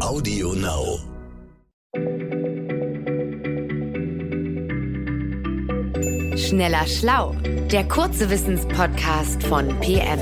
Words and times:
Audio 0.00 0.52
Now. 0.52 0.98
Schneller 6.36 6.86
Schlau, 6.86 7.34
der 7.72 7.88
kurze 7.88 8.28
Wissenspodcast 8.28 9.42
von 9.44 9.68
PM. 9.80 10.20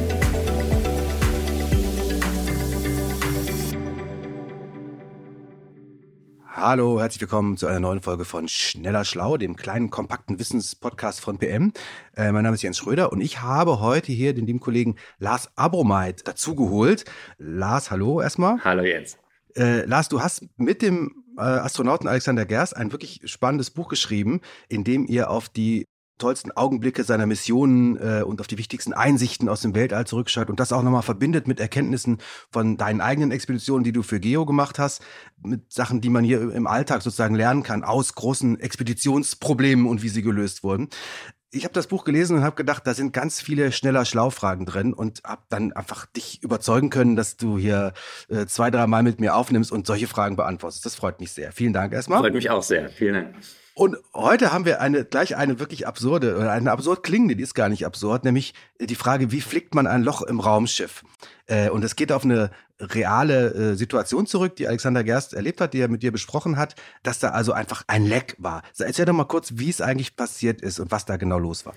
Hallo, 6.46 7.00
herzlich 7.00 7.20
willkommen 7.20 7.56
zu 7.56 7.66
einer 7.66 7.80
neuen 7.80 8.00
Folge 8.00 8.24
von 8.24 8.46
Schneller 8.48 9.04
Schlau, 9.04 9.36
dem 9.36 9.56
kleinen 9.56 9.90
kompakten 9.90 10.38
Wissenspodcast 10.38 11.20
von 11.20 11.38
PM. 11.38 11.72
Äh, 12.16 12.30
mein 12.30 12.44
Name 12.44 12.54
ist 12.54 12.62
Jens 12.62 12.78
Schröder 12.78 13.12
und 13.12 13.20
ich 13.20 13.42
habe 13.42 13.80
heute 13.80 14.12
hier 14.12 14.34
den 14.34 14.46
lieben 14.46 14.60
Kollegen 14.60 14.94
Lars 15.18 15.50
Abromeit 15.56 16.26
dazugeholt. 16.28 17.04
Lars, 17.38 17.90
hallo 17.90 18.20
erstmal. 18.22 18.62
Hallo 18.64 18.82
Jens. 18.82 19.18
Äh, 19.56 19.84
Lars, 19.86 20.08
du 20.08 20.20
hast 20.20 20.46
mit 20.56 20.82
dem 20.82 21.24
äh, 21.36 21.42
Astronauten 21.42 22.08
Alexander 22.08 22.44
Gerst 22.46 22.76
ein 22.76 22.92
wirklich 22.92 23.20
spannendes 23.24 23.70
Buch 23.70 23.88
geschrieben, 23.88 24.40
in 24.68 24.84
dem 24.84 25.06
ihr 25.06 25.30
auf 25.30 25.48
die 25.48 25.86
tollsten 26.18 26.52
Augenblicke 26.52 27.02
seiner 27.02 27.26
Missionen 27.26 27.96
äh, 27.96 28.22
und 28.22 28.40
auf 28.40 28.46
die 28.46 28.58
wichtigsten 28.58 28.92
Einsichten 28.92 29.48
aus 29.48 29.62
dem 29.62 29.74
Weltall 29.74 30.06
zurückschaut 30.06 30.48
und 30.48 30.60
das 30.60 30.72
auch 30.72 30.82
nochmal 30.82 31.02
verbindet 31.02 31.48
mit 31.48 31.58
Erkenntnissen 31.58 32.18
von 32.52 32.76
deinen 32.76 33.00
eigenen 33.00 33.32
Expeditionen, 33.32 33.82
die 33.82 33.92
du 33.92 34.02
für 34.02 34.20
Geo 34.20 34.46
gemacht 34.46 34.78
hast, 34.78 35.02
mit 35.42 35.72
Sachen, 35.72 36.00
die 36.00 36.10
man 36.10 36.22
hier 36.22 36.52
im 36.52 36.68
Alltag 36.68 37.02
sozusagen 37.02 37.34
lernen 37.34 37.64
kann, 37.64 37.82
aus 37.82 38.14
großen 38.14 38.60
Expeditionsproblemen 38.60 39.86
und 39.86 40.02
wie 40.02 40.08
sie 40.08 40.22
gelöst 40.22 40.62
wurden. 40.62 40.88
Ich 41.54 41.62
habe 41.62 41.72
das 41.72 41.86
Buch 41.86 42.04
gelesen 42.04 42.36
und 42.36 42.42
habe 42.42 42.56
gedacht, 42.56 42.84
da 42.84 42.94
sind 42.94 43.12
ganz 43.12 43.40
viele 43.40 43.70
schneller 43.70 44.04
Schlaufragen 44.04 44.66
drin 44.66 44.92
und 44.92 45.22
habe 45.24 45.42
dann 45.50 45.72
einfach 45.72 46.04
dich 46.06 46.42
überzeugen 46.42 46.90
können, 46.90 47.14
dass 47.14 47.36
du 47.36 47.58
hier 47.58 47.92
äh, 48.28 48.46
zwei, 48.46 48.72
drei 48.72 48.88
Mal 48.88 49.04
mit 49.04 49.20
mir 49.20 49.36
aufnimmst 49.36 49.70
und 49.70 49.86
solche 49.86 50.08
Fragen 50.08 50.34
beantwortest. 50.34 50.84
Das 50.84 50.96
freut 50.96 51.20
mich 51.20 51.30
sehr. 51.30 51.52
Vielen 51.52 51.72
Dank 51.72 51.92
erstmal. 51.92 52.18
Freut 52.18 52.34
mich 52.34 52.50
auch 52.50 52.62
sehr. 52.64 52.88
Vielen 52.88 53.14
Dank. 53.14 53.34
Und 53.76 53.96
heute 54.14 54.52
haben 54.52 54.64
wir 54.64 54.80
eine 54.80 55.04
gleich 55.04 55.36
eine 55.36 55.60
wirklich 55.60 55.86
absurde 55.86 56.36
oder 56.36 56.50
eine 56.50 56.72
absurd 56.72 57.02
klingende, 57.02 57.36
die 57.36 57.42
ist 57.42 57.54
gar 57.54 57.68
nicht 57.68 57.86
absurd, 57.86 58.24
nämlich 58.24 58.54
die 58.80 58.94
Frage, 58.94 59.32
wie 59.32 59.40
flickt 59.40 59.74
man 59.74 59.86
ein 59.86 60.02
Loch 60.02 60.22
im 60.22 60.40
Raumschiff? 60.40 61.04
Äh, 61.46 61.70
und 61.70 61.84
es 61.84 61.96
geht 61.96 62.12
auf 62.12 62.24
eine 62.24 62.50
reale 62.84 63.54
äh, 63.54 63.74
Situation 63.74 64.26
zurück, 64.26 64.56
die 64.56 64.68
Alexander 64.68 65.04
Gerst 65.04 65.34
erlebt 65.34 65.60
hat, 65.60 65.74
die 65.74 65.80
er 65.80 65.88
mit 65.88 66.02
dir 66.02 66.12
besprochen 66.12 66.56
hat, 66.56 66.74
dass 67.02 67.18
da 67.18 67.30
also 67.30 67.52
einfach 67.52 67.84
ein 67.86 68.06
Leck 68.06 68.36
war. 68.38 68.62
Erzähl 68.78 69.04
doch 69.04 69.12
mal 69.12 69.24
kurz, 69.24 69.52
wie 69.56 69.70
es 69.70 69.80
eigentlich 69.80 70.16
passiert 70.16 70.60
ist 70.60 70.80
und 70.80 70.90
was 70.90 71.04
da 71.04 71.16
genau 71.16 71.38
los 71.38 71.66
war. 71.66 71.74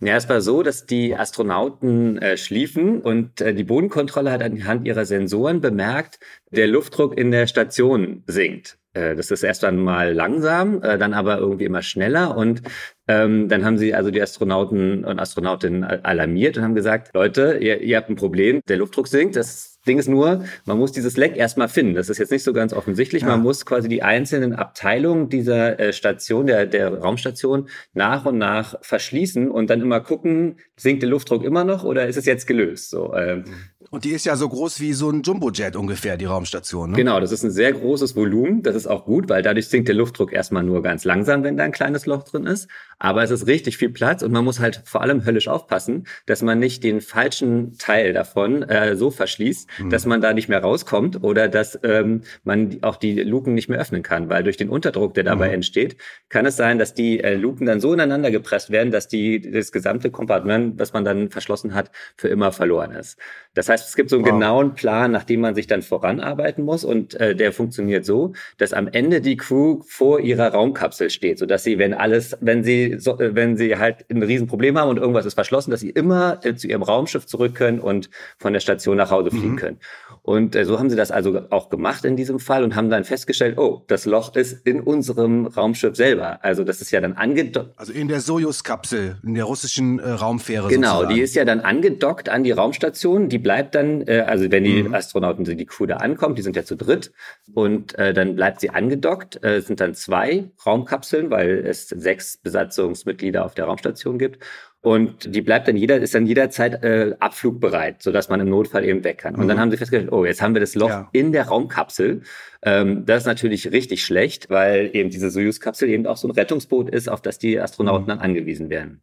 Ja, 0.00 0.16
es 0.16 0.28
war 0.28 0.40
so, 0.40 0.64
dass 0.64 0.84
die 0.84 1.14
Astronauten 1.14 2.18
äh, 2.18 2.36
schliefen 2.36 3.00
und 3.00 3.40
äh, 3.40 3.54
die 3.54 3.62
Bodenkontrolle 3.62 4.32
hat 4.32 4.42
anhand 4.42 4.84
ihrer 4.84 5.04
Sensoren 5.04 5.60
bemerkt, 5.60 6.18
der 6.50 6.66
Luftdruck 6.66 7.16
in 7.16 7.30
der 7.30 7.46
Station 7.46 8.24
sinkt. 8.26 8.78
Äh, 8.94 9.14
das 9.14 9.30
ist 9.30 9.42
erst 9.42 9.64
einmal 9.64 10.12
langsam, 10.12 10.82
äh, 10.82 10.98
dann 10.98 11.14
aber 11.14 11.38
irgendwie 11.38 11.64
immer 11.64 11.82
schneller. 11.82 12.36
Und 12.36 12.62
ähm, 13.08 13.48
dann 13.48 13.64
haben 13.64 13.78
sie 13.78 13.94
also 13.94 14.10
die 14.10 14.20
Astronauten 14.20 15.04
und 15.04 15.18
Astronautinnen 15.18 15.84
alarmiert 15.84 16.56
und 16.56 16.64
haben 16.64 16.74
gesagt, 16.74 17.14
Leute, 17.14 17.58
ihr, 17.60 17.80
ihr 17.80 17.96
habt 17.96 18.10
ein 18.10 18.16
Problem, 18.16 18.60
der 18.68 18.78
Luftdruck 18.78 19.08
sinkt. 19.08 19.36
Das 19.36 19.71
Ding 19.86 19.98
ist 19.98 20.08
nur, 20.08 20.44
man 20.64 20.78
muss 20.78 20.92
dieses 20.92 21.16
Leck 21.16 21.36
erstmal 21.36 21.68
finden. 21.68 21.94
Das 21.94 22.08
ist 22.08 22.18
jetzt 22.18 22.30
nicht 22.30 22.44
so 22.44 22.52
ganz 22.52 22.72
offensichtlich. 22.72 23.22
Ja. 23.22 23.28
Man 23.28 23.42
muss 23.42 23.66
quasi 23.66 23.88
die 23.88 24.02
einzelnen 24.02 24.54
Abteilungen 24.54 25.28
dieser 25.28 25.78
äh, 25.80 25.92
Station, 25.92 26.46
der, 26.46 26.66
der 26.66 26.94
Raumstation, 26.94 27.68
nach 27.92 28.24
und 28.24 28.38
nach 28.38 28.76
verschließen 28.82 29.50
und 29.50 29.70
dann 29.70 29.80
immer 29.80 30.00
gucken, 30.00 30.58
sinkt 30.76 31.02
der 31.02 31.10
Luftdruck 31.10 31.44
immer 31.44 31.64
noch 31.64 31.84
oder 31.84 32.06
ist 32.06 32.16
es 32.16 32.26
jetzt 32.26 32.46
gelöst? 32.46 32.90
So, 32.90 33.14
ähm, 33.14 33.44
und 33.92 34.04
die 34.04 34.12
ist 34.12 34.24
ja 34.24 34.36
so 34.36 34.48
groß 34.48 34.80
wie 34.80 34.94
so 34.94 35.10
ein 35.10 35.20
Jumbojet 35.20 35.76
ungefähr, 35.76 36.16
die 36.16 36.24
Raumstation. 36.24 36.92
Ne? 36.92 36.96
Genau, 36.96 37.20
das 37.20 37.30
ist 37.30 37.44
ein 37.44 37.50
sehr 37.50 37.74
großes 37.74 38.16
Volumen. 38.16 38.62
Das 38.62 38.74
ist 38.74 38.86
auch 38.86 39.04
gut, 39.04 39.28
weil 39.28 39.42
dadurch 39.42 39.68
sinkt 39.68 39.86
der 39.86 39.94
Luftdruck 39.94 40.32
erstmal 40.32 40.62
nur 40.62 40.82
ganz 40.82 41.04
langsam, 41.04 41.44
wenn 41.44 41.58
da 41.58 41.64
ein 41.64 41.72
kleines 41.72 42.06
Loch 42.06 42.22
drin 42.22 42.46
ist. 42.46 42.68
Aber 42.98 43.22
es 43.22 43.30
ist 43.30 43.46
richtig 43.46 43.76
viel 43.76 43.90
Platz 43.90 44.22
und 44.22 44.32
man 44.32 44.44
muss 44.46 44.60
halt 44.60 44.80
vor 44.86 45.02
allem 45.02 45.26
höllisch 45.26 45.46
aufpassen, 45.46 46.06
dass 46.24 46.40
man 46.40 46.58
nicht 46.58 46.82
den 46.84 47.02
falschen 47.02 47.76
Teil 47.76 48.14
davon 48.14 48.62
äh, 48.62 48.96
so 48.96 49.10
verschließt, 49.10 49.68
mhm. 49.78 49.90
dass 49.90 50.06
man 50.06 50.22
da 50.22 50.32
nicht 50.32 50.48
mehr 50.48 50.62
rauskommt 50.62 51.22
oder 51.22 51.48
dass 51.48 51.78
ähm, 51.82 52.22
man 52.44 52.78
auch 52.80 52.96
die 52.96 53.22
Luken 53.22 53.52
nicht 53.52 53.68
mehr 53.68 53.78
öffnen 53.78 54.02
kann. 54.02 54.30
Weil 54.30 54.42
durch 54.42 54.56
den 54.56 54.70
Unterdruck, 54.70 55.12
der 55.12 55.24
dabei 55.24 55.48
mhm. 55.48 55.54
entsteht, 55.54 55.98
kann 56.30 56.46
es 56.46 56.56
sein, 56.56 56.78
dass 56.78 56.94
die 56.94 57.20
äh, 57.20 57.34
Luken 57.34 57.66
dann 57.66 57.80
so 57.80 57.92
ineinander 57.92 58.30
gepresst 58.30 58.70
werden, 58.70 58.90
dass 58.90 59.06
die 59.06 59.50
das 59.50 59.70
gesamte 59.70 60.10
Kompartiment, 60.10 60.78
was 60.78 60.94
man 60.94 61.04
dann 61.04 61.28
verschlossen 61.28 61.74
hat, 61.74 61.90
für 62.16 62.28
immer 62.28 62.52
verloren 62.52 62.92
ist. 62.92 63.18
Das 63.52 63.68
heißt, 63.68 63.81
es 63.88 63.96
gibt 63.96 64.10
so 64.10 64.16
einen 64.16 64.24
wow. 64.24 64.32
genauen 64.32 64.74
Plan, 64.74 65.10
nach 65.10 65.24
dem 65.24 65.40
man 65.40 65.54
sich 65.54 65.66
dann 65.66 65.82
voranarbeiten 65.82 66.64
muss 66.64 66.84
und 66.84 67.14
äh, 67.14 67.34
der 67.34 67.52
funktioniert 67.52 68.04
so, 68.04 68.32
dass 68.58 68.72
am 68.72 68.88
Ende 68.88 69.20
die 69.20 69.36
Crew 69.36 69.80
vor 69.86 70.20
ihrer 70.20 70.48
Raumkapsel 70.48 71.10
steht, 71.10 71.38
so 71.38 71.46
dass 71.46 71.64
sie, 71.64 71.78
wenn 71.78 71.94
alles, 71.94 72.36
wenn 72.40 72.64
sie, 72.64 72.96
so, 72.98 73.18
äh, 73.18 73.34
wenn 73.34 73.56
sie 73.56 73.76
halt 73.76 74.04
ein 74.10 74.22
Riesenproblem 74.22 74.78
haben 74.78 74.90
und 74.90 74.98
irgendwas 74.98 75.26
ist 75.26 75.34
verschlossen, 75.34 75.70
dass 75.70 75.80
sie 75.80 75.90
immer 75.90 76.40
äh, 76.44 76.54
zu 76.54 76.68
ihrem 76.68 76.82
Raumschiff 76.82 77.26
zurück 77.26 77.54
können 77.54 77.80
und 77.80 78.10
von 78.38 78.52
der 78.52 78.60
Station 78.60 78.96
nach 78.96 79.10
Hause 79.10 79.30
fliegen 79.30 79.52
mhm. 79.52 79.56
können. 79.56 79.78
Und 80.22 80.54
äh, 80.54 80.64
so 80.64 80.78
haben 80.78 80.88
sie 80.88 80.96
das 80.96 81.10
also 81.10 81.42
auch 81.50 81.68
gemacht 81.68 82.04
in 82.04 82.14
diesem 82.16 82.38
Fall 82.38 82.62
und 82.62 82.76
haben 82.76 82.90
dann 82.90 83.02
festgestellt, 83.04 83.58
oh, 83.58 83.82
das 83.88 84.06
Loch 84.06 84.36
ist 84.36 84.64
in 84.66 84.80
unserem 84.80 85.46
Raumschiff 85.46 85.96
selber. 85.96 86.44
Also 86.44 86.62
das 86.62 86.80
ist 86.80 86.92
ja 86.92 87.00
dann 87.00 87.14
angedockt. 87.14 87.72
Also 87.76 87.92
in 87.92 88.06
der 88.06 88.20
Sojus-Kapsel, 88.20 89.16
in 89.24 89.34
der 89.34 89.44
russischen 89.44 89.98
äh, 89.98 90.10
Raumfähre. 90.10 90.68
Genau, 90.68 90.88
sozusagen. 90.88 91.14
die 91.14 91.20
ist 91.20 91.34
ja 91.34 91.44
dann 91.44 91.60
angedockt 91.60 92.28
an 92.28 92.44
die 92.44 92.52
Raumstation. 92.52 93.28
Die 93.28 93.38
bleibt 93.38 93.71
dann, 93.74 94.06
äh, 94.06 94.24
also 94.26 94.50
wenn 94.50 94.64
die 94.64 94.82
mhm. 94.82 94.94
Astronauten, 94.94 95.44
die 95.44 95.66
Crew 95.66 95.86
da 95.86 95.96
ankommt, 95.96 96.38
die 96.38 96.42
sind 96.42 96.56
ja 96.56 96.64
zu 96.64 96.76
dritt 96.76 97.12
und 97.54 97.98
äh, 97.98 98.12
dann 98.12 98.36
bleibt 98.36 98.60
sie 98.60 98.70
angedockt. 98.70 99.42
Äh, 99.42 99.56
es 99.56 99.66
sind 99.66 99.80
dann 99.80 99.94
zwei 99.94 100.50
Raumkapseln, 100.64 101.30
weil 101.30 101.64
es 101.66 101.88
sechs 101.88 102.36
Besatzungsmitglieder 102.36 103.44
auf 103.44 103.54
der 103.54 103.66
Raumstation 103.66 104.18
gibt. 104.18 104.42
Und 104.82 105.32
die 105.32 105.42
bleibt 105.42 105.68
dann 105.68 105.76
jeder, 105.76 105.98
ist 105.98 106.12
dann 106.12 106.26
jederzeit 106.26 106.82
äh, 106.82 107.14
abflugbereit, 107.20 108.02
sodass 108.02 108.28
man 108.28 108.40
im 108.40 108.48
Notfall 108.48 108.84
eben 108.84 109.04
weg 109.04 109.18
kann. 109.18 109.36
Und 109.36 109.44
mhm. 109.44 109.48
dann 109.48 109.60
haben 109.60 109.70
sie 109.70 109.76
festgestellt, 109.76 110.10
oh, 110.10 110.24
jetzt 110.24 110.42
haben 110.42 110.54
wir 110.54 110.60
das 110.60 110.74
Loch 110.74 110.88
ja. 110.88 111.08
in 111.12 111.30
der 111.30 111.46
Raumkapsel. 111.46 112.22
Ähm, 112.62 113.06
das 113.06 113.18
ist 113.18 113.26
natürlich 113.26 113.70
richtig 113.70 114.04
schlecht, 114.04 114.50
weil 114.50 114.90
eben 114.92 115.08
diese 115.10 115.30
Soyuz-Kapsel 115.30 115.88
eben 115.88 116.06
auch 116.08 116.16
so 116.16 116.26
ein 116.26 116.32
Rettungsboot 116.32 116.90
ist, 116.90 117.08
auf 117.08 117.22
das 117.22 117.38
die 117.38 117.60
Astronauten 117.60 118.04
mhm. 118.04 118.08
dann 118.08 118.18
angewiesen 118.18 118.70
werden. 118.70 119.02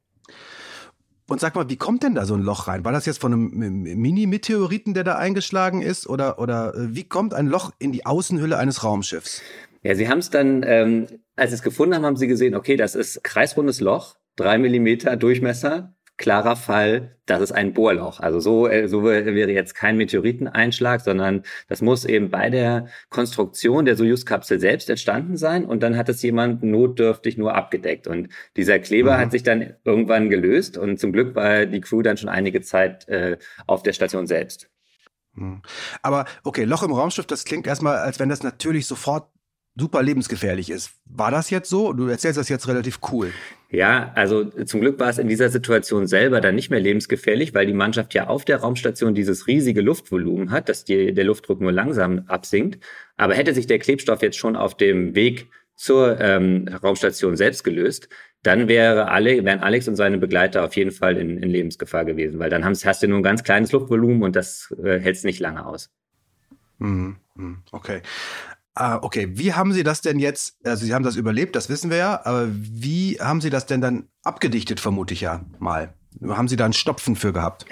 Und 1.29 1.39
sag 1.39 1.53
mal, 1.55 1.69
wie 1.69 1.77
kommt 1.77 2.01
denn 2.01 2.15
da 2.15 2.25
so 2.25 2.33
ein 2.33 2.41
Loch 2.41 2.67
rein? 2.67 2.83
War 2.83 2.91
das 2.91 3.05
jetzt 3.05 3.21
von 3.21 3.31
einem 3.31 3.83
Mini-Meteoriten, 3.83 4.95
der 4.95 5.03
da 5.03 5.15
eingeschlagen 5.15 5.83
ist? 5.83 6.09
Oder, 6.09 6.39
oder 6.39 6.73
äh, 6.73 6.95
wie 6.95 7.03
kommt 7.03 7.35
ein 7.35 7.45
Loch 7.45 7.71
in 7.77 7.91
die 7.91 8.05
Außenhülle 8.05 8.57
eines 8.57 8.83
Raumschiffs? 8.83 9.43
Ja, 9.83 9.93
sie 9.93 10.09
haben 10.09 10.19
es 10.19 10.31
dann, 10.31 10.63
ähm, 10.65 11.05
als 11.35 11.51
sie 11.51 11.55
es 11.55 11.61
gefunden 11.61 11.93
haben, 11.93 12.05
haben 12.05 12.17
sie 12.17 12.27
gesehen, 12.27 12.55
okay, 12.55 12.75
das 12.75 12.95
ist 12.95 13.23
kreisrundes 13.23 13.79
Loch, 13.79 14.15
drei 14.35 14.57
Millimeter 14.57 15.15
Durchmesser, 15.17 15.93
klarer 16.19 16.57
Fall, 16.57 17.15
das 17.25 17.41
ist 17.41 17.53
ein 17.53 17.73
Bohrloch. 17.73 18.19
Also 18.19 18.41
so, 18.41 18.67
äh, 18.67 18.89
so 18.89 19.03
wäre 19.05 19.51
jetzt 19.51 19.73
kein 19.73 19.95
Meteoriteneinschlag, 19.95 20.99
sondern 20.99 21.43
das 21.69 21.81
muss 21.81 22.03
eben 22.03 22.29
bei 22.29 22.49
der 22.49 22.87
Konstruktion 23.09 23.85
der 23.85 23.95
Soyuz-Kapsel 23.95 24.59
selbst 24.59 24.89
entstanden 24.89 25.37
sein 25.37 25.63
und 25.63 25.81
dann 25.81 25.95
hat 25.95 26.09
es 26.09 26.21
jemand 26.21 26.61
notdürftig 26.61 27.37
nur 27.37 27.55
abgedeckt. 27.55 28.05
Und 28.05 28.27
dieser 28.57 28.79
Kleber 28.79 29.15
mhm. 29.15 29.21
hat 29.21 29.31
sich 29.31 29.43
dann 29.43 29.75
irgendwann 29.85 30.29
gelöst 30.29 30.77
und 30.77 30.99
zum 30.99 31.13
Glück 31.13 31.35
war 31.35 31.65
die 31.65 31.81
Crew 31.81 32.01
dann 32.01 32.17
schon 32.17 32.29
einige 32.29 32.61
Zeit 32.61 33.07
äh, 33.07 33.37
auf 33.65 33.81
der 33.81 33.93
Station 33.93 34.27
selbst. 34.27 34.69
Mhm. 35.35 35.61
Aber 36.01 36.25
okay, 36.43 36.65
Loch 36.65 36.83
im 36.83 36.91
Raumschiff, 36.91 37.27
das 37.27 37.45
klingt 37.45 37.65
erstmal, 37.65 37.97
als 37.97 38.19
wenn 38.19 38.27
das 38.27 38.43
natürlich 38.43 38.87
sofort 38.87 39.29
super 39.75 40.03
lebensgefährlich 40.03 40.69
ist. 40.69 40.91
War 41.05 41.31
das 41.31 41.49
jetzt 41.49 41.69
so? 41.69 41.93
Du 41.93 42.07
erzählst 42.07 42.37
das 42.37 42.49
jetzt 42.49 42.67
relativ 42.67 42.99
cool. 43.11 43.31
Ja, 43.69 44.11
also 44.15 44.45
zum 44.45 44.81
Glück 44.81 44.99
war 44.99 45.09
es 45.09 45.19
in 45.19 45.27
dieser 45.27 45.49
Situation 45.49 46.07
selber 46.07 46.41
dann 46.41 46.55
nicht 46.55 46.69
mehr 46.71 46.79
lebensgefährlich, 46.79 47.53
weil 47.53 47.67
die 47.67 47.73
Mannschaft 47.73 48.13
ja 48.13 48.27
auf 48.27 48.43
der 48.43 48.57
Raumstation 48.57 49.13
dieses 49.13 49.47
riesige 49.47 49.81
Luftvolumen 49.81 50.51
hat, 50.51 50.69
dass 50.69 50.85
die, 50.85 51.13
der 51.13 51.23
Luftdruck 51.23 51.61
nur 51.61 51.71
langsam 51.71 52.23
absinkt. 52.27 52.83
Aber 53.15 53.35
hätte 53.35 53.53
sich 53.53 53.67
der 53.67 53.79
Klebstoff 53.79 54.21
jetzt 54.21 54.37
schon 54.37 54.55
auf 54.55 54.75
dem 54.75 55.15
Weg 55.15 55.47
zur 55.75 56.19
ähm, 56.19 56.67
Raumstation 56.83 57.37
selbst 57.37 57.63
gelöst, 57.63 58.09
dann 58.43 58.67
wäre 58.67 59.09
alle, 59.09 59.45
wären 59.45 59.59
Alex 59.59 59.87
und 59.87 59.95
seine 59.95 60.17
Begleiter 60.17 60.65
auf 60.65 60.75
jeden 60.75 60.91
Fall 60.91 61.15
in, 61.17 61.37
in 61.37 61.49
Lebensgefahr 61.49 62.05
gewesen, 62.05 62.39
weil 62.39 62.49
dann 62.49 62.65
hast 62.65 63.03
du 63.03 63.07
nur 63.07 63.19
ein 63.19 63.23
ganz 63.23 63.43
kleines 63.43 63.71
Luftvolumen 63.71 64.23
und 64.23 64.35
das 64.35 64.75
äh, 64.83 64.99
hält 64.99 65.15
es 65.15 65.23
nicht 65.23 65.39
lange 65.39 65.65
aus. 65.65 65.89
Mhm, 66.79 67.17
mhm, 67.35 67.63
okay. 67.71 68.01
Ah, 68.79 68.99
okay, 69.01 69.27
wie 69.33 69.51
haben 69.53 69.73
Sie 69.73 69.83
das 69.83 69.99
denn 69.99 70.19
jetzt, 70.19 70.55
also 70.63 70.85
Sie 70.85 70.93
haben 70.93 71.03
das 71.03 71.17
überlebt, 71.17 71.53
das 71.57 71.67
wissen 71.67 71.89
wir 71.89 71.97
ja, 71.97 72.21
aber 72.23 72.47
wie 72.49 73.17
haben 73.19 73.41
Sie 73.41 73.49
das 73.49 73.65
denn 73.65 73.81
dann 73.81 74.07
abgedichtet, 74.23 74.79
vermute 74.79 75.13
ich 75.13 75.19
ja 75.19 75.43
mal? 75.59 75.93
Haben 76.25 76.47
Sie 76.47 76.55
da 76.55 76.63
einen 76.63 76.71
Stopfen 76.71 77.17
für 77.17 77.33
gehabt? 77.33 77.65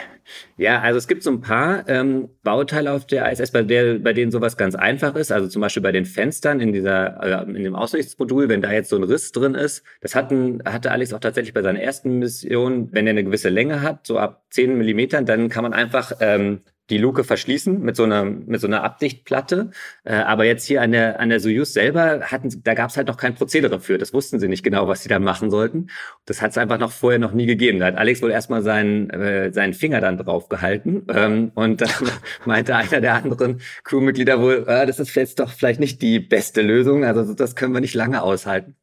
Ja, 0.58 0.82
also 0.82 0.98
es 0.98 1.08
gibt 1.08 1.24
so 1.24 1.32
ein 1.32 1.40
paar 1.40 1.88
ähm, 1.88 2.28
Bauteile 2.44 2.92
auf 2.92 3.08
der 3.08 3.32
ISS, 3.32 3.52
bei, 3.52 3.64
der, 3.64 4.00
bei 4.00 4.12
denen 4.12 4.32
sowas 4.32 4.58
ganz 4.58 4.76
einfach 4.76 5.16
ist. 5.16 5.32
Also 5.32 5.48
zum 5.48 5.62
Beispiel 5.62 5.82
bei 5.82 5.94
den 5.94 6.04
Fenstern 6.04 6.60
in 6.60 6.74
dieser, 6.74 7.24
äh, 7.24 7.44
in 7.46 7.64
dem 7.64 7.76
Aussichtsmodul, 7.76 8.50
wenn 8.50 8.62
da 8.62 8.74
jetzt 8.74 8.90
so 8.90 8.98
ein 8.98 9.04
Riss 9.04 9.32
drin 9.32 9.56
ist. 9.56 9.84
Das 10.02 10.14
hatten, 10.14 10.62
hatte 10.66 10.92
Alex 10.92 11.14
auch 11.14 11.22
tatsächlich 11.22 11.54
bei 11.54 11.62
seiner 11.62 11.80
ersten 11.80 12.20
Mission, 12.20 12.90
wenn 12.92 13.08
er 13.08 13.12
eine 13.12 13.24
gewisse 13.24 13.48
Länge 13.48 13.82
hat, 13.82 14.06
so 14.06 14.20
ab 14.20 14.44
10 14.50 14.78
Millimetern, 14.78 15.26
dann 15.26 15.48
kann 15.48 15.64
man 15.64 15.74
einfach 15.74 16.12
ähm, 16.20 16.64
die 16.90 16.98
Luke 16.98 17.24
verschließen 17.24 17.82
mit 17.82 17.96
so 17.96 18.04
einer 18.04 18.24
mit 18.24 18.62
so 18.62 18.68
einer 18.68 18.84
Abdichtplatte. 18.84 19.72
Äh, 20.04 20.16
aber 20.16 20.46
jetzt 20.46 20.66
hier 20.66 20.82
an 20.82 20.92
der 20.92 21.20
an 21.20 21.30
der 21.30 21.40
Soyuz 21.40 21.74
selber 21.74 22.22
hatten 22.22 22.50
da 22.64 22.74
gab 22.74 22.90
es 22.90 22.98
halt 22.98 23.08
noch 23.08 23.18
kein 23.18 23.36
Prozedere 23.36 23.80
für. 23.80 23.98
Das 23.98 24.14
wussten 24.14 24.40
sie 24.40 24.48
nicht 24.48 24.64
genau, 24.64 24.88
was 24.88 25.04
sie 25.04 25.10
da 25.10 25.20
machen 25.20 25.52
sollten. 25.52 25.88
Das 26.26 26.42
hat 26.42 26.52
es 26.52 26.58
einfach 26.58 26.80
noch 26.80 26.92
vorher 26.92 27.20
noch 27.20 27.34
nie 27.34 27.46
gegeben. 27.46 27.80
Da 27.80 27.88
hat 27.88 27.98
Alex 27.98 28.22
wohl 28.22 28.32
erstmal 28.32 28.62
seinen 28.64 29.10
äh, 29.10 29.52
seinen 29.54 29.74
Finger 29.74 30.02
dann 30.02 30.18
drauf 30.18 30.50
gehalten 30.50 31.06
ähm, 31.14 31.52
und 31.56 31.82
dann 31.82 31.90
meinte 32.46 32.76
einer 32.76 33.02
der 33.02 33.16
anderen 33.16 33.62
Crewmitglieder 33.84 34.42
wohl, 34.42 34.66
äh, 34.68 34.86
das 34.86 35.00
ist 35.00 35.16
jetzt 35.16 35.40
doch 35.40 35.52
vielleicht 35.52 35.80
nicht 35.80 36.02
die 36.02 36.20
beste 36.20 36.62
Lösung. 36.62 37.04
Also 37.06 37.34
das 37.34 37.56
können 37.56 37.74
wir 37.74 37.82
nicht 37.82 37.96
lange 37.96 38.22
aushalten. 38.22 38.76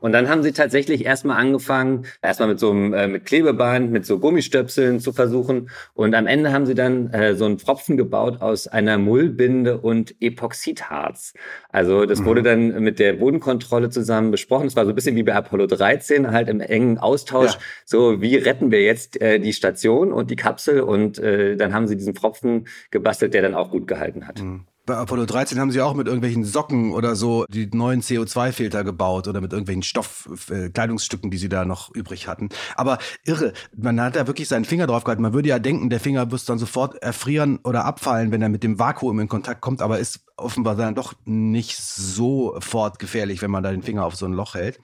Und 0.00 0.12
dann 0.12 0.28
haben 0.28 0.42
sie 0.42 0.52
tatsächlich 0.52 1.04
erstmal 1.04 1.38
angefangen, 1.38 2.06
erstmal 2.22 2.48
mit 2.48 2.58
so 2.58 2.70
einem 2.70 2.94
äh, 2.94 3.08
mit 3.08 3.26
Klebeband, 3.26 3.90
mit 3.90 4.06
so 4.06 4.18
Gummistöpseln 4.18 5.00
zu 5.00 5.12
versuchen. 5.12 5.70
Und 5.94 6.14
am 6.14 6.26
Ende 6.26 6.52
haben 6.52 6.66
sie 6.66 6.74
dann 6.74 7.10
äh, 7.10 7.34
so 7.34 7.44
einen 7.44 7.58
Pfropfen 7.58 7.96
gebaut 7.96 8.40
aus 8.40 8.68
einer 8.68 8.98
Mullbinde 8.98 9.78
und 9.78 10.14
Epoxidharz. 10.20 11.34
Also 11.70 12.06
das 12.06 12.20
mhm. 12.20 12.24
wurde 12.24 12.42
dann 12.42 12.82
mit 12.82 12.98
der 12.98 13.14
Bodenkontrolle 13.14 13.90
zusammen 13.90 14.30
besprochen. 14.30 14.64
Das 14.64 14.76
war 14.76 14.84
so 14.84 14.90
ein 14.90 14.94
bisschen 14.94 15.16
wie 15.16 15.22
bei 15.22 15.34
Apollo 15.34 15.66
13, 15.66 16.30
halt 16.30 16.48
im 16.48 16.60
engen 16.60 16.98
Austausch. 16.98 17.52
Ja. 17.52 17.58
So, 17.84 18.20
wie 18.20 18.36
retten 18.36 18.70
wir 18.70 18.82
jetzt 18.82 19.20
äh, 19.20 19.38
die 19.38 19.52
Station 19.52 20.12
und 20.12 20.30
die 20.30 20.36
Kapsel? 20.36 20.80
Und 20.80 21.18
äh, 21.18 21.56
dann 21.56 21.74
haben 21.74 21.86
sie 21.86 21.96
diesen 21.96 22.14
Pfropfen 22.14 22.66
gebastelt, 22.90 23.34
der 23.34 23.42
dann 23.42 23.54
auch 23.54 23.70
gut 23.70 23.86
gehalten 23.86 24.26
hat. 24.26 24.42
Mhm. 24.42 24.66
Bei 24.84 24.96
Apollo 24.96 25.26
13 25.26 25.60
haben 25.60 25.70
sie 25.70 25.80
auch 25.80 25.94
mit 25.94 26.08
irgendwelchen 26.08 26.44
Socken 26.44 26.92
oder 26.92 27.14
so 27.14 27.44
die 27.48 27.68
neuen 27.72 28.02
CO2-Filter 28.02 28.82
gebaut 28.82 29.28
oder 29.28 29.40
mit 29.40 29.52
irgendwelchen 29.52 29.84
Stoffkleidungsstücken, 29.84 31.28
äh, 31.28 31.30
die 31.30 31.38
sie 31.38 31.48
da 31.48 31.64
noch 31.64 31.94
übrig 31.94 32.26
hatten. 32.26 32.48
Aber 32.74 32.98
irre, 33.24 33.52
man 33.76 34.00
hat 34.00 34.16
da 34.16 34.26
wirklich 34.26 34.48
seinen 34.48 34.64
Finger 34.64 34.88
drauf 34.88 35.04
gehalten. 35.04 35.22
Man 35.22 35.34
würde 35.34 35.48
ja 35.48 35.60
denken, 35.60 35.88
der 35.88 36.00
Finger 36.00 36.32
wird 36.32 36.48
dann 36.48 36.58
sofort 36.58 37.00
erfrieren 37.00 37.60
oder 37.62 37.84
abfallen, 37.84 38.32
wenn 38.32 38.42
er 38.42 38.48
mit 38.48 38.64
dem 38.64 38.80
Vakuum 38.80 39.20
in 39.20 39.28
Kontakt 39.28 39.60
kommt, 39.60 39.82
aber 39.82 40.00
ist 40.00 40.24
offenbar 40.36 40.74
dann 40.74 40.96
doch 40.96 41.14
nicht 41.24 41.76
sofort 41.76 42.98
gefährlich, 42.98 43.40
wenn 43.40 43.52
man 43.52 43.62
da 43.62 43.70
den 43.70 43.82
Finger 43.82 44.04
auf 44.04 44.16
so 44.16 44.26
ein 44.26 44.32
Loch 44.32 44.54
hält. 44.54 44.80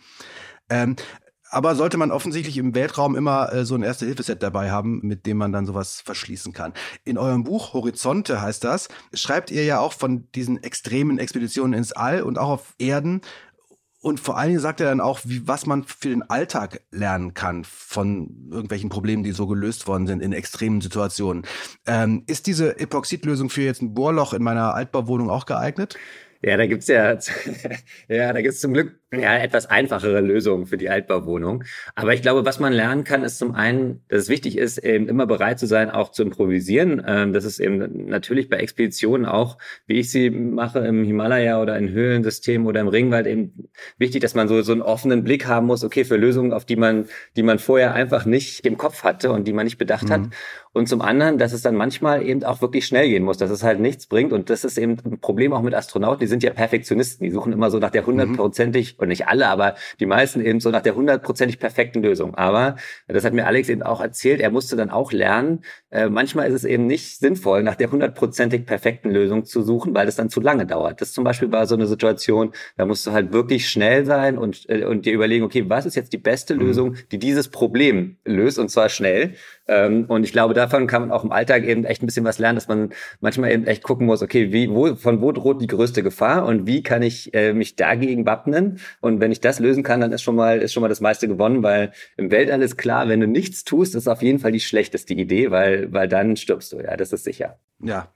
Ähm, 0.71 0.95
aber 1.51 1.75
sollte 1.75 1.97
man 1.97 2.11
offensichtlich 2.11 2.59
im 2.59 2.75
Weltraum 2.75 3.17
immer 3.17 3.53
äh, 3.53 3.65
so 3.65 3.75
ein 3.75 3.83
Erste-Hilfe-Set 3.83 4.43
dabei 4.43 4.71
haben, 4.71 5.01
mit 5.03 5.27
dem 5.27 5.37
man 5.37 5.53
dann 5.53 5.67
sowas 5.67 6.01
verschließen 6.01 6.53
kann. 6.53 6.73
In 7.05 7.19
eurem 7.19 7.45
Buch 7.45 7.73
Horizonte 7.73 8.41
heißt 8.41 8.65
das, 8.65 8.89
schreibt 9.13 9.51
ihr 9.51 9.65
ja 9.65 9.81
auch 9.81 9.93
von 9.93 10.31
diesen 10.33 10.63
extremen 10.63 11.19
Expeditionen 11.19 11.73
ins 11.73 11.93
All 11.93 12.23
und 12.23 12.39
auch 12.39 12.51
auf 12.51 12.75
Erden. 12.79 13.23
Und 14.01 14.21
vor 14.21 14.39
allen 14.39 14.51
Dingen 14.51 14.61
sagt 14.61 14.81
er 14.81 14.89
dann 14.89 15.01
auch, 15.01 15.21
wie, 15.25 15.47
was 15.49 15.67
man 15.67 15.83
für 15.83 16.11
den 16.11 16.23
Alltag 16.23 16.83
lernen 16.93 17.35
kann 17.35 17.65
von 17.65 18.49
irgendwelchen 18.51 18.91
Problemen, 18.91 19.25
die 19.25 19.33
so 19.33 19.49
gelöst 19.49 19.89
worden 19.89 20.07
sind 20.07 20.23
in 20.23 20.33
extremen 20.33 20.81
Situationen. 20.81 21.45
Ähm, 21.85 22.23
ist 22.27 22.47
diese 22.47 22.79
Epoxidlösung 22.79 23.51
für 23.51 23.63
jetzt 23.63 23.83
ein 23.83 23.95
Bohrloch 23.95 24.35
in 24.35 24.43
meiner 24.43 24.75
Altbauwohnung 24.75 25.31
auch 25.31 25.47
geeignet? 25.47 25.97
Ja, 26.43 26.57
da 26.57 26.67
gibt's 26.67 26.87
ja, 26.87 27.19
ja, 28.09 28.33
da 28.33 28.41
gibt's 28.41 28.61
zum 28.61 28.73
Glück 28.73 28.99
ja, 29.11 29.39
etwas 29.39 29.67
einfachere 29.67 30.21
Lösungen 30.21 30.67
für 30.67 30.77
die 30.77 30.91
Altbauwohnung. 30.91 31.65
Aber 31.95 32.13
ich 32.13 32.21
glaube, 32.21 32.45
was 32.45 32.61
man 32.61 32.75
lernen 32.75 33.05
kann, 33.05 33.25
ist 33.25 33.39
zum 33.39 33.55
einen, 33.55 34.03
dass 34.09 34.23
es 34.23 34.29
wichtig 34.29 34.59
ist, 34.59 34.79
eben 34.79 35.09
immer 35.09 35.27
bereit 35.27 35.59
zu 35.59 35.67
sein, 35.67 35.91
auch 35.91 36.11
zu 36.11 36.23
improvisieren. 36.23 37.03
Ähm, 37.07 37.33
das 37.33 37.45
ist 37.45 37.59
eben 37.59 38.09
natürlich 38.09 38.51
bei 38.51 38.59
Expeditionen 38.59 39.25
auch, 39.25 39.57
wie 39.87 40.01
ich 40.01 40.11
sie 40.11 40.29
mache 40.29 40.81
im 40.81 41.05
Himalaya 41.05 41.63
oder 41.63 41.79
in 41.79 41.89
Höhlensystemen 41.89 42.67
oder 42.67 42.81
im 42.81 42.89
Ringwald 42.89 43.27
eben 43.27 43.71
wichtig, 43.97 44.21
dass 44.21 44.35
man 44.35 44.47
so, 44.47 44.61
so 44.61 44.73
einen 44.73 44.83
offenen 44.83 45.25
Blick 45.25 45.47
haben 45.47 45.67
muss, 45.67 45.85
okay, 45.85 46.05
für 46.05 46.17
Lösungen, 46.17 46.53
auf 46.53 46.67
die 46.67 46.77
man, 46.77 47.07
die 47.35 47.43
man 47.43 47.59
vorher 47.59 47.95
einfach 47.95 48.27
nicht 48.27 48.67
im 48.67 48.77
Kopf 48.77 49.05
hatte 49.05 49.33
und 49.33 49.49
die 49.49 49.55
man 49.55 49.65
nicht 49.65 49.79
bedacht 49.79 50.09
mhm. 50.09 50.13
hat. 50.13 50.23
Und 50.73 50.87
zum 50.89 51.01
anderen, 51.01 51.39
dass 51.39 51.55
es 51.55 51.63
dann 51.63 51.75
manchmal 51.75 52.23
eben 52.23 52.45
auch 52.45 52.61
wirklich 52.61 52.87
schnell 52.87 53.09
gehen 53.09 53.25
muss, 53.25 53.39
dass 53.39 53.51
es 53.51 53.63
halt 53.63 53.81
nichts 53.81 54.07
bringt. 54.07 54.33
Und 54.33 54.51
das 54.51 54.65
ist 54.65 54.77
eben 54.77 54.99
ein 55.05 55.19
Problem 55.19 55.53
auch 55.55 55.63
mit 55.63 55.75
Astronauten. 55.75 56.28
Die 56.29 56.31
sind 56.31 56.43
ja 56.43 56.51
Perfektionisten. 56.51 57.25
Die 57.25 57.31
suchen 57.31 57.55
immer 57.55 57.71
so 57.71 57.79
nach 57.79 57.89
der 57.89 58.03
mhm. 58.03 58.09
hundertprozentig 58.09 58.99
und 58.99 59.09
nicht 59.09 59.29
alle, 59.29 59.49
aber 59.49 59.77
die 59.99 60.05
meisten 60.05 60.43
eben 60.43 60.61
so 60.61 60.69
nach 60.69 60.83
der 60.83 60.95
hundertprozentig 60.95 61.59
perfekten 61.59 62.03
Lösung. 62.03 62.35
Aber 62.35 62.77
das 63.07 63.25
hat 63.25 63.33
mir 63.33 63.47
Alex 63.47 63.71
eben 63.71 63.83
auch 63.83 64.03
erzählt, 64.03 64.43
er 64.43 64.51
musste 64.51 64.77
dann 64.77 64.91
auch 64.91 65.11
lernen, 65.11 65.65
äh, 65.91 66.09
manchmal 66.09 66.49
ist 66.49 66.55
es 66.55 66.65
eben 66.65 66.87
nicht 66.87 67.19
sinnvoll, 67.19 67.63
nach 67.63 67.75
der 67.75 67.91
hundertprozentig 67.91 68.67
perfekten 68.67 69.11
Lösung 69.11 69.45
zu 69.45 69.63
suchen, 69.63 69.95
weil 69.95 70.07
das 70.07 70.17
dann 70.17 70.29
zu 70.29 70.41
lange 70.41 70.67
dauert. 70.67 71.01
Das 71.01 71.13
zum 71.13 71.25
Beispiel 71.25 71.51
war 71.51 71.67
so 71.67 71.75
eine 71.75 71.87
Situation, 71.87 72.53
da 72.77 72.85
musst 72.85 73.07
du 73.07 73.13
halt 73.13 73.33
wirklich 73.33 73.69
schnell 73.69 74.05
sein 74.05 74.37
und, 74.39 74.69
äh, 74.69 74.85
und 74.85 75.07
dir 75.07 75.13
überlegen, 75.13 75.45
okay, 75.45 75.65
was 75.69 75.87
ist 75.87 75.97
jetzt 75.97 76.13
die 76.13 76.19
beste 76.19 76.55
mhm. 76.55 76.61
Lösung, 76.61 76.95
die 77.11 77.19
dieses 77.19 77.49
Problem 77.49 78.17
löst 78.25 78.59
und 78.59 78.71
zwar 78.71 78.89
schnell. 78.89 79.35
Ähm, 79.67 80.07
und 80.09 80.25
ich 80.25 80.33
glaube, 80.33 80.55
davon 80.55 80.87
kann 80.87 81.03
man 81.03 81.13
auch 81.13 81.25
im 81.25 81.33
Alltag 81.33 81.65
eben 81.65 81.85
echt 81.85 82.03
ein 82.03 82.07
bisschen 82.07 82.25
was 82.25 82.39
lernen, 82.39 82.57
dass 82.57 82.69
man 82.69 82.91
manchmal 83.21 83.53
eben 83.53 83.67
echt 83.67 83.83
gucken 83.83 84.07
muss, 84.07 84.23
okay, 84.23 84.53
wie, 84.53 84.71
wo, 84.71 84.95
von 84.95 85.21
wo 85.21 85.33
droht 85.33 85.61
die 85.61 85.67
größte 85.67 86.03
Gefahr 86.03 86.47
und 86.47 86.67
wie 86.67 86.83
kann 86.83 87.03
ich 87.03 87.35
äh, 87.35 87.53
mich 87.53 87.77
dagegen 87.77 88.27
wappnen? 88.27 88.81
Und 89.01 89.21
wenn 89.21 89.31
ich 89.31 89.41
das 89.41 89.59
lösen 89.61 89.83
kann, 89.83 90.01
dann 90.01 90.13
ist 90.13 90.23
schon 90.23 90.37
mal, 90.37 90.59
ist 90.59 90.73
schon 90.73 90.81
mal 90.81 90.89
das 90.89 91.01
meiste 91.01 91.29
gewonnen, 91.29 91.63
weil 91.63 91.93
im 92.17 92.31
Weltall 92.31 92.63
ist 92.63 92.77
klar, 92.77 93.09
wenn 93.09 93.21
du 93.21 93.27
nichts 93.27 93.65
tust, 93.65 93.95
ist 93.95 94.09
auf 94.09 94.23
jeden 94.23 94.39
Fall 94.39 94.53
die 94.53 94.61
schlechteste 94.61 95.15
Idee, 95.15 95.51
weil, 95.51 95.78
weil 95.91 96.09
dann 96.09 96.37
stirbst 96.37 96.73
du, 96.73 96.81
ja, 96.81 96.97
das 96.97 97.13
ist 97.13 97.25
sicher. 97.25 97.59
Ja, 97.81 98.09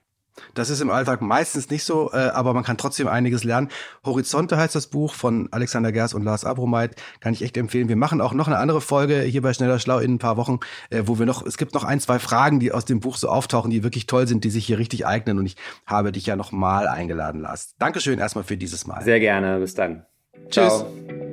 das 0.53 0.69
ist 0.69 0.81
im 0.81 0.89
Alltag 0.89 1.21
meistens 1.21 1.69
nicht 1.69 1.83
so, 1.83 2.11
äh, 2.11 2.17
aber 2.17 2.53
man 2.53 2.63
kann 2.63 2.77
trotzdem 2.77 3.07
einiges 3.07 3.43
lernen. 3.43 3.69
Horizonte 4.03 4.57
heißt 4.57 4.75
das 4.75 4.87
Buch 4.87 5.13
von 5.13 5.47
Alexander 5.51 5.91
Gers 5.91 6.13
und 6.13 6.23
Lars 6.23 6.45
Abromeit, 6.45 6.95
kann 7.19 7.33
ich 7.33 7.43
echt 7.43 7.57
empfehlen. 7.57 7.87
Wir 7.87 7.95
machen 7.95 8.21
auch 8.21 8.33
noch 8.33 8.47
eine 8.47 8.57
andere 8.57 8.81
Folge 8.81 9.21
hier 9.21 9.41
bei 9.41 9.53
Schneller 9.53 9.79
Schlau 9.79 9.99
in 9.99 10.15
ein 10.15 10.19
paar 10.19 10.37
Wochen, 10.37 10.59
äh, 10.89 11.03
wo 11.05 11.19
wir 11.19 11.25
noch, 11.25 11.45
es 11.45 11.57
gibt 11.57 11.73
noch 11.73 11.83
ein, 11.83 11.99
zwei 11.99 12.19
Fragen, 12.19 12.59
die 12.59 12.71
aus 12.71 12.85
dem 12.85 12.99
Buch 12.99 13.17
so 13.17 13.29
auftauchen, 13.29 13.71
die 13.71 13.83
wirklich 13.83 14.07
toll 14.07 14.27
sind, 14.27 14.43
die 14.43 14.49
sich 14.49 14.65
hier 14.65 14.79
richtig 14.79 15.05
eignen 15.05 15.37
und 15.37 15.45
ich 15.45 15.55
habe 15.85 16.11
dich 16.11 16.25
ja 16.25 16.35
noch 16.35 16.51
mal 16.51 16.87
eingeladen, 16.87 17.41
Lars. 17.41 17.75
Dankeschön 17.79 18.19
erstmal 18.19 18.43
für 18.43 18.57
dieses 18.57 18.87
Mal. 18.87 19.03
Sehr 19.03 19.19
gerne, 19.19 19.59
bis 19.59 19.75
dann. 19.75 20.05
Tschüss. 20.49 20.79
Ciao. 20.79 21.32